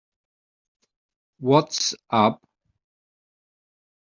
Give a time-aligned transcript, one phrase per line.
[1.39, 2.41] What's up?